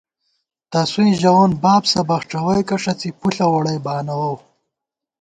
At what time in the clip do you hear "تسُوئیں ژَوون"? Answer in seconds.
0.71-1.51